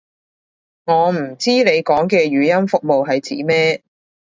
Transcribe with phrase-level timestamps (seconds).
[0.85, 3.83] 我唔知你講嘅語音服務係指咩